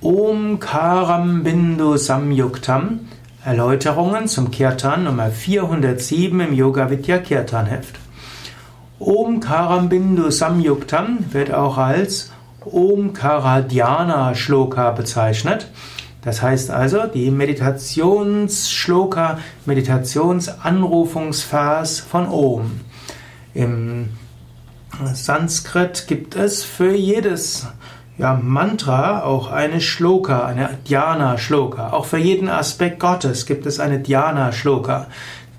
Om 0.00 0.60
Karam 0.60 1.42
Bindu 1.42 1.96
Samyuktam 1.96 3.08
Erläuterungen 3.44 4.28
zum 4.28 4.52
Kirtan 4.52 5.02
Nummer 5.02 5.32
407 5.32 6.38
im 6.38 6.52
Yoga 6.52 6.88
Vidya 6.88 7.18
Kirtan 7.18 7.66
Heft. 7.66 7.96
Om 9.00 9.40
Karam 9.40 9.88
Bindu 9.88 10.30
Samyuktam 10.30 11.18
wird 11.32 11.52
auch 11.52 11.78
als 11.78 12.30
Om 12.64 13.12
Karadhyana 13.12 14.36
Shloka 14.36 14.92
bezeichnet. 14.92 15.68
Das 16.22 16.42
heißt 16.42 16.70
also 16.70 17.08
die 17.08 17.32
Meditationsshloka, 17.32 19.40
Meditationsanrufungsvers 19.66 21.98
von 21.98 22.28
Om. 22.28 22.82
Im 23.52 24.10
Sanskrit 25.12 26.06
gibt 26.06 26.36
es 26.36 26.62
für 26.62 26.94
jedes 26.94 27.66
ja, 28.18 28.38
Mantra 28.42 29.22
auch 29.22 29.50
eine 29.50 29.80
Shloka, 29.80 30.44
eine 30.44 30.70
Dhyana 30.88 31.38
Shloka. 31.38 31.90
Auch 31.90 32.04
für 32.04 32.18
jeden 32.18 32.48
Aspekt 32.48 32.98
Gottes 32.98 33.46
gibt 33.46 33.64
es 33.64 33.78
eine 33.78 34.00
Dhyana 34.00 34.50
Shloka. 34.52 35.06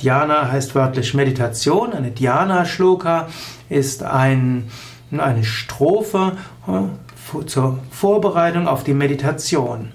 Dhyana 0.01 0.51
heißt 0.51 0.75
wörtlich 0.75 1.13
Meditation. 1.13 1.93
Eine 1.93 2.11
Dhyana 2.11 2.65
Shloka 2.65 3.27
ist 3.70 4.03
ein, 4.03 4.70
eine 5.11 5.43
Strophe 5.45 6.34
äh, 6.67 7.45
zur 7.45 7.79
Vorbereitung 7.91 8.67
auf 8.67 8.84
die 8.84 8.93
Meditation. 8.93 9.93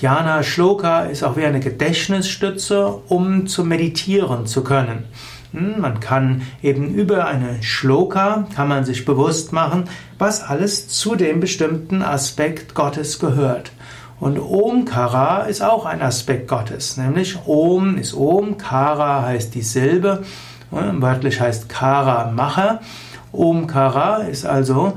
Dhyana 0.00 0.42
Shloka 0.42 1.02
ist 1.02 1.22
auch 1.24 1.36
wie 1.36 1.44
eine 1.44 1.60
Gedächtnisstütze, 1.60 3.00
um 3.08 3.46
zu 3.46 3.64
meditieren 3.64 4.46
zu 4.46 4.64
können. 4.64 5.04
Hm, 5.52 5.80
man 5.80 6.00
kann 6.00 6.42
eben 6.62 6.94
über 6.94 7.26
eine 7.26 7.62
Shloka, 7.62 8.46
kann 8.54 8.68
man 8.68 8.84
sich 8.84 9.04
bewusst 9.04 9.52
machen, 9.52 9.84
was 10.18 10.42
alles 10.42 10.88
zu 10.88 11.14
dem 11.14 11.40
bestimmten 11.40 12.02
Aspekt 12.02 12.74
Gottes 12.74 13.18
gehört. 13.18 13.72
Und 14.20 14.38
Omkara 14.38 15.42
ist 15.42 15.62
auch 15.62 15.86
ein 15.86 16.02
Aspekt 16.02 16.48
Gottes, 16.48 16.96
nämlich 16.96 17.38
Om 17.46 17.96
ist 17.96 18.14
Om, 18.14 18.58
Kara 18.58 19.22
heißt 19.22 19.54
die 19.54 19.62
Silbe, 19.62 20.24
wörtlich 20.70 21.40
heißt 21.40 21.68
Kara 21.68 22.30
Macher. 22.32 22.80
Omkara 23.32 24.24
ist 24.24 24.44
also 24.44 24.94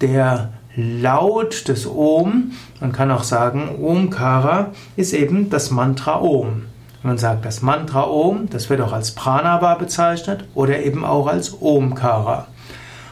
der 0.00 0.50
Laut 0.76 1.68
des 1.68 1.86
Om. 1.86 2.52
Man 2.80 2.92
kann 2.92 3.12
auch 3.12 3.22
sagen, 3.22 3.76
Omkara 3.80 4.72
ist 4.96 5.14
eben 5.14 5.50
das 5.50 5.70
Mantra 5.70 6.20
Om. 6.20 6.64
Man 7.06 7.18
sagt 7.18 7.44
das 7.44 7.60
Mantra 7.60 8.04
Om, 8.04 8.48
das 8.48 8.70
wird 8.70 8.80
auch 8.80 8.94
als 8.94 9.10
Pranava 9.10 9.74
bezeichnet 9.74 10.44
oder 10.54 10.78
eben 10.78 11.04
auch 11.04 11.26
als 11.26 11.60
Omkara. 11.60 12.46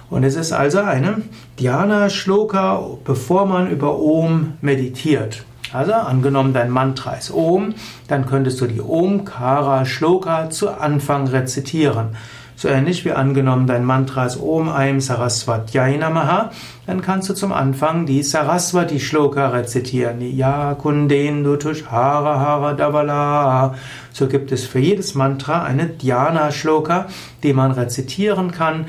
Und 0.08 0.24
es 0.24 0.34
ist 0.34 0.50
also 0.50 0.78
eine 0.78 1.20
Dhyana 1.60 2.08
Shloka, 2.08 2.80
bevor 3.04 3.44
man 3.44 3.68
über 3.68 4.00
Om 4.00 4.54
meditiert. 4.62 5.44
Also 5.74 5.92
angenommen 5.92 6.54
dein 6.54 6.70
Mantra 6.70 7.12
ist 7.12 7.34
Om, 7.34 7.74
dann 8.08 8.24
könntest 8.24 8.62
du 8.62 8.66
die 8.66 8.80
Omkara 8.80 9.84
Shloka 9.84 10.48
zu 10.48 10.70
Anfang 10.70 11.28
rezitieren. 11.28 12.16
So 12.62 12.68
ähnlich 12.68 13.04
wie 13.04 13.10
angenommen 13.10 13.66
dein 13.66 13.84
Mantra 13.84 14.24
ist 14.24 14.40
Om 14.40 14.68
Aim 14.68 15.00
Saraswatyai 15.00 15.96
Namaha, 15.96 16.52
dann 16.86 17.02
kannst 17.02 17.28
du 17.28 17.34
zum 17.34 17.52
Anfang 17.52 18.06
die 18.06 18.22
Saraswati 18.22 19.00
Shloka 19.00 19.48
rezitieren. 19.48 20.20
Ja 20.20 20.74
Kunden 20.74 21.42
Dutush 21.42 21.86
Hara 21.90 22.38
Hara 22.38 22.74
Davala. 22.74 23.74
So 24.12 24.28
gibt 24.28 24.52
es 24.52 24.64
für 24.64 24.78
jedes 24.78 25.16
Mantra 25.16 25.64
eine 25.64 25.88
Dhyana 25.88 26.52
Shloka, 26.52 27.08
die 27.42 27.52
man 27.52 27.72
rezitieren 27.72 28.52
kann, 28.52 28.86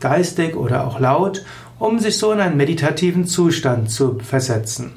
geistig 0.00 0.56
oder 0.56 0.86
auch 0.86 0.98
laut, 0.98 1.44
um 1.78 1.98
sich 1.98 2.16
so 2.16 2.32
in 2.32 2.40
einen 2.40 2.56
meditativen 2.56 3.26
Zustand 3.26 3.90
zu 3.90 4.18
versetzen. 4.20 4.94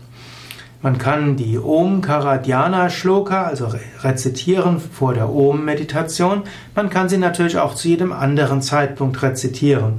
Man 0.80 1.00
kann 1.00 1.38
die 1.38 1.58
Om 1.58 2.02
Karadhyana 2.02 2.92
Shloka, 2.92 3.46
also 3.46 3.68
rezitieren 4.04 4.80
vor 4.80 5.16
der 5.16 5.34
Om 5.34 5.66
Meditation. 5.66 6.44
Man 6.76 6.92
kann 6.92 7.10
sie 7.10 7.18
natürlich 7.18 7.58
auch 7.58 7.74
zu 7.74 7.88
jedem 7.88 8.14
anderen 8.14 8.62
Zeitpunkt 8.62 9.24
rezitieren. 9.24 9.94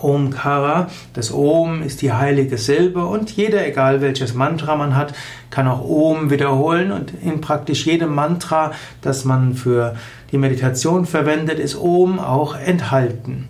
Om 0.00 0.30
Kara, 0.30 0.88
das 1.14 1.32
Om 1.32 1.82
ist 1.82 2.02
die 2.02 2.12
heilige 2.12 2.58
Silbe 2.58 3.06
und 3.06 3.30
jeder, 3.34 3.66
egal 3.66 4.02
welches 4.02 4.34
Mantra 4.34 4.76
man 4.76 4.94
hat, 4.94 5.14
kann 5.48 5.66
auch 5.66 5.82
Om 5.82 6.28
wiederholen 6.30 6.92
und 6.92 7.14
in 7.22 7.40
praktisch 7.40 7.86
jedem 7.86 8.14
Mantra, 8.14 8.72
das 9.00 9.24
man 9.24 9.54
für 9.54 9.96
die 10.32 10.38
Meditation 10.38 11.06
verwendet, 11.06 11.58
ist 11.58 11.80
Om 11.80 12.18
auch 12.18 12.54
enthalten. 12.54 13.48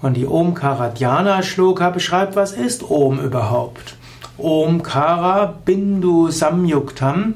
Und 0.00 0.16
die 0.16 0.26
Om 0.26 0.54
Karadhyana 0.54 1.42
Shloka 1.42 1.90
beschreibt, 1.90 2.36
was 2.36 2.52
ist 2.52 2.90
Om 2.90 3.20
überhaupt? 3.20 3.96
Omkara 4.36 5.54
Bindu 5.64 6.28
Samyuktam 6.28 7.34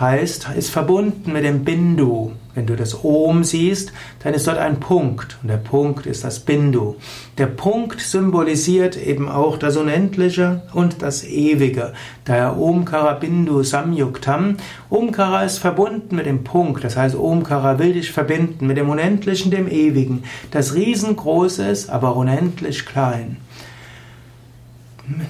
heißt, 0.00 0.48
ist 0.56 0.70
verbunden 0.70 1.32
mit 1.32 1.44
dem 1.44 1.64
Bindu. 1.64 2.32
Wenn 2.54 2.66
du 2.66 2.74
das 2.74 3.04
Om 3.04 3.44
siehst, 3.44 3.92
dann 4.24 4.34
ist 4.34 4.48
dort 4.48 4.58
ein 4.58 4.80
Punkt 4.80 5.38
und 5.40 5.48
der 5.48 5.56
Punkt 5.56 6.04
ist 6.04 6.24
das 6.24 6.40
Bindu. 6.40 6.96
Der 7.38 7.46
Punkt 7.46 8.00
symbolisiert 8.00 8.96
eben 8.96 9.28
auch 9.28 9.56
das 9.56 9.76
Unendliche 9.76 10.62
und 10.74 11.00
das 11.00 11.24
Ewige. 11.24 11.92
Daher 12.24 12.58
Omkara 12.58 13.12
Bindu 13.14 13.62
Samyuktam. 13.62 14.56
Omkara 14.90 15.44
ist 15.44 15.58
verbunden 15.58 16.16
mit 16.16 16.26
dem 16.26 16.42
Punkt, 16.42 16.82
das 16.82 16.96
heißt 16.96 17.14
Omkara 17.14 17.78
will 17.78 17.92
dich 17.92 18.10
verbinden 18.10 18.66
mit 18.66 18.76
dem 18.76 18.90
Unendlichen, 18.90 19.52
dem 19.52 19.68
Ewigen, 19.68 20.24
das 20.50 20.74
riesengroß 20.74 21.60
ist, 21.60 21.88
aber 21.88 22.16
unendlich 22.16 22.84
klein. 22.84 23.36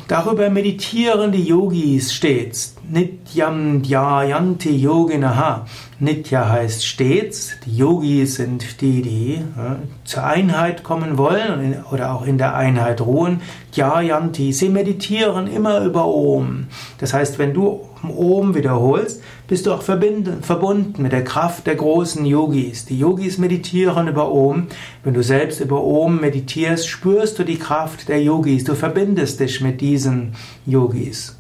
Darüber 0.09 0.51
meditieren 0.51 1.33
die 1.33 1.45
Yogis 1.45 2.13
stets. 2.13 2.75
Nityam 2.91 3.83
dhyayanti 3.83 4.77
yoginaha. 4.77 5.67
Nitya 6.01 6.49
heißt 6.49 6.85
stets. 6.85 7.53
Die 7.65 7.77
Yogis 7.77 8.35
sind 8.35 8.81
die, 8.81 9.03
die 9.03 9.35
ja, 9.57 9.77
zur 10.05 10.25
Einheit 10.25 10.83
kommen 10.83 11.17
wollen 11.17 11.77
oder 11.93 12.13
auch 12.13 12.27
in 12.27 12.39
der 12.39 12.57
Einheit 12.57 13.01
ruhen. 13.01 13.41
Dhyayanti, 13.75 14.53
sie 14.53 14.69
meditieren 14.69 15.47
immer 15.47 15.85
über 15.85 16.07
Om. 16.07 16.67
Das 16.99 17.15
heißt, 17.15 17.39
wenn 17.39 17.55
du 17.55 17.89
Om 18.03 18.55
wiederholst, 18.57 19.23
bist 19.47 19.67
du 19.67 19.73
auch 19.73 19.83
verbunden 19.83 21.03
mit 21.03 21.13
der 21.13 21.25
Kraft 21.25 21.67
der 21.69 21.77
großen 21.77 22.27
Yogis. 22.27 22.85
Die 22.85 22.99
Yogis 22.99 23.39
meditieren 23.39 24.09
über 24.09 24.33
Om. 24.33 24.67
Wenn 25.05 25.15
du 25.15 25.23
selbst 25.23 25.61
über 25.61 25.85
Om 25.85 26.21
meditierst, 26.21 26.89
spürst 26.89 27.39
du 27.39 27.45
die 27.45 27.59
Kraft 27.59 28.09
der 28.09 28.21
Yogis. 28.23 28.65
Du 28.65 28.75
verbindest 28.75 29.39
dich 29.39 29.61
mit 29.61 29.81
diesen 29.81 30.35
Yogis. 30.67 31.39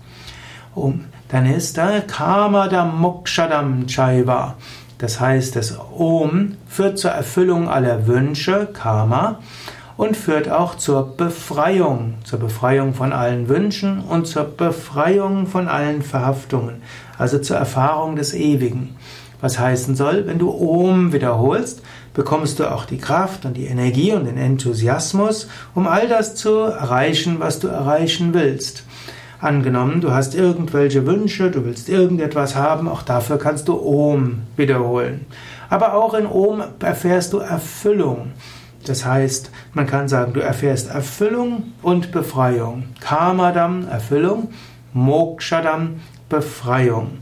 Um, 0.74 1.04
dann 1.32 1.47
ist 1.47 1.78
da 1.78 2.00
Kamadam 2.00 3.00
Mokshadam 3.00 3.87
Chaiva. 3.87 4.56
Das 4.98 5.19
heißt, 5.19 5.56
das 5.56 5.78
Om 5.97 6.59
führt 6.69 6.98
zur 6.98 7.12
Erfüllung 7.12 7.70
aller 7.70 8.06
Wünsche, 8.06 8.69
Karma, 8.70 9.38
und 9.97 10.15
führt 10.15 10.50
auch 10.50 10.75
zur 10.75 11.16
Befreiung, 11.16 12.16
zur 12.25 12.38
Befreiung 12.38 12.92
von 12.92 13.15
allen 13.15 13.48
Wünschen 13.48 14.00
und 14.00 14.26
zur 14.26 14.44
Befreiung 14.44 15.47
von 15.47 15.69
allen 15.69 16.03
Verhaftungen, 16.03 16.82
also 17.16 17.38
zur 17.38 17.56
Erfahrung 17.56 18.15
des 18.15 18.34
Ewigen. 18.34 18.97
Was 19.41 19.59
heißen 19.59 19.97
soll, 19.97 20.26
wenn 20.26 20.38
du 20.38 20.50
Om 20.50 21.15
wiederholst, 21.15 21.82
bekommst 22.12 22.59
du 22.59 22.71
auch 22.71 22.84
die 22.84 22.98
Kraft 22.98 23.47
und 23.47 23.56
die 23.56 23.66
Energie 23.66 24.12
und 24.12 24.26
den 24.26 24.37
Enthusiasmus, 24.37 25.48
um 25.75 25.87
all 25.87 26.09
das 26.09 26.34
zu 26.34 26.56
erreichen, 26.56 27.37
was 27.38 27.59
du 27.59 27.69
erreichen 27.69 28.34
willst. 28.34 28.84
Angenommen, 29.42 30.00
du 30.00 30.12
hast 30.12 30.36
irgendwelche 30.36 31.04
Wünsche, 31.04 31.50
du 31.50 31.64
willst 31.64 31.88
irgendetwas 31.88 32.54
haben, 32.54 32.86
auch 32.86 33.03
dafür 33.03 33.38
kannst 33.38 33.66
du 33.66 33.75
Om 33.75 34.42
wiederholen. 34.54 35.26
Aber 35.69 35.94
auch 35.94 36.14
in 36.14 36.26
Om 36.26 36.62
erfährst 36.78 37.32
du 37.32 37.38
Erfüllung. 37.38 38.30
Das 38.86 39.04
heißt, 39.04 39.50
man 39.75 39.88
kann 39.88 40.06
sagen, 40.06 40.32
du 40.32 40.38
erfährst 40.38 40.91
Erfüllung 40.91 41.72
und 41.82 42.12
Befreiung. 42.12 42.84
Kamadam, 43.00 43.88
Erfüllung, 43.88 44.50
Mokshadam, 44.92 46.00
Befreiung. 46.28 47.18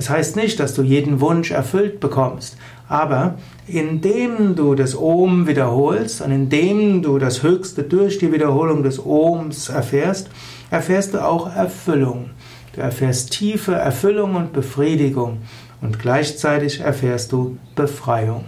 Das 0.00 0.08
heißt 0.08 0.34
nicht, 0.36 0.58
dass 0.60 0.72
du 0.72 0.82
jeden 0.82 1.20
Wunsch 1.20 1.50
erfüllt 1.50 2.00
bekommst, 2.00 2.56
aber 2.88 3.34
indem 3.66 4.56
du 4.56 4.74
das 4.74 4.96
Om 4.96 5.46
wiederholst 5.46 6.22
und 6.22 6.30
indem 6.30 7.02
du 7.02 7.18
das 7.18 7.42
Höchste 7.42 7.82
durch 7.82 8.16
die 8.16 8.32
Wiederholung 8.32 8.82
des 8.82 8.98
Oms 8.98 9.68
erfährst, 9.68 10.30
erfährst 10.70 11.12
du 11.12 11.22
auch 11.22 11.54
Erfüllung. 11.54 12.30
Du 12.74 12.80
erfährst 12.80 13.32
tiefe 13.32 13.74
Erfüllung 13.74 14.36
und 14.36 14.54
Befriedigung 14.54 15.42
und 15.82 15.98
gleichzeitig 15.98 16.80
erfährst 16.80 17.32
du 17.32 17.58
Befreiung. 17.74 18.46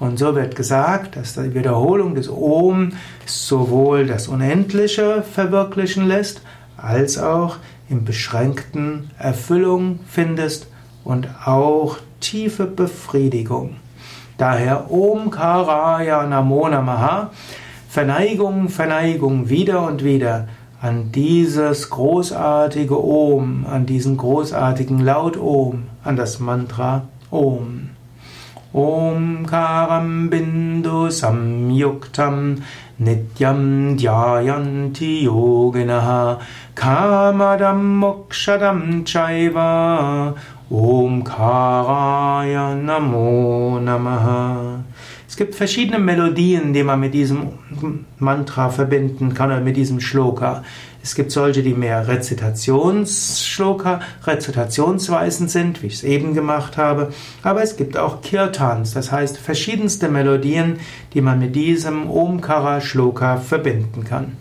Und 0.00 0.18
so 0.18 0.34
wird 0.34 0.56
gesagt, 0.56 1.14
dass 1.14 1.34
die 1.34 1.54
Wiederholung 1.54 2.16
des 2.16 2.28
Om 2.28 2.94
sowohl 3.26 4.06
das 4.06 4.26
Unendliche 4.26 5.22
verwirklichen 5.22 6.08
lässt, 6.08 6.42
als 6.76 7.16
auch 7.16 7.58
im 7.88 8.04
beschränkten 8.04 9.12
Erfüllung 9.20 10.00
findest 10.08 10.66
und 11.04 11.28
auch 11.44 11.98
tiefe 12.20 12.66
Befriedigung. 12.66 13.76
Daher 14.38 14.90
Om 14.90 15.30
Karaya 15.30 16.26
Namo 16.26 16.68
Namaha, 16.68 17.30
Verneigung, 17.88 18.68
Verneigung 18.68 19.48
wieder 19.48 19.82
und 19.86 20.04
wieder 20.04 20.48
an 20.80 21.12
dieses 21.12 21.90
großartige 21.90 23.02
Om, 23.02 23.66
an 23.70 23.84
diesen 23.84 24.16
großartigen 24.16 25.00
Laut 25.00 25.36
Om, 25.36 25.84
an 26.04 26.16
das 26.16 26.40
Mantra 26.40 27.02
Om. 27.30 27.90
Om 28.72 29.46
Karam 29.46 30.30
Bindu 30.30 31.10
Samyuktam 31.10 32.62
Nityam 33.00 33.96
Dhyayanti 33.98 35.24
Yoginaha 35.24 36.38
Kamadam 36.76 37.98
Mokshadam 37.98 39.04
Chaiva 39.04 40.34
Om 40.70 41.24
Karaya 41.24 42.74
Namo 42.74 43.80
Namaha 43.80 44.84
es 45.30 45.36
gibt 45.36 45.54
verschiedene 45.54 46.00
Melodien, 46.00 46.72
die 46.72 46.82
man 46.82 46.98
mit 46.98 47.14
diesem 47.14 47.50
Mantra 48.18 48.68
verbinden 48.68 49.32
kann 49.32 49.52
oder 49.52 49.60
mit 49.60 49.76
diesem 49.76 50.00
Shloka. 50.00 50.64
Es 51.04 51.14
gibt 51.14 51.30
solche, 51.30 51.62
die 51.62 51.72
mehr 51.72 52.08
Rezitationsshloka, 52.08 54.00
Rezitationsweisen 54.24 55.46
sind, 55.46 55.84
wie 55.84 55.86
ich 55.86 55.94
es 55.94 56.02
eben 56.02 56.34
gemacht 56.34 56.76
habe. 56.76 57.12
Aber 57.44 57.62
es 57.62 57.76
gibt 57.76 57.96
auch 57.96 58.22
Kirtans, 58.22 58.92
das 58.92 59.12
heißt 59.12 59.38
verschiedenste 59.38 60.08
Melodien, 60.08 60.80
die 61.14 61.20
man 61.20 61.38
mit 61.38 61.54
diesem 61.54 62.10
Omkara 62.10 62.80
Shloka 62.80 63.36
verbinden 63.36 64.02
kann. 64.02 64.36